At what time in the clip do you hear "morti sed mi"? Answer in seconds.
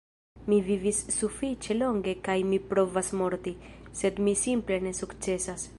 3.21-4.35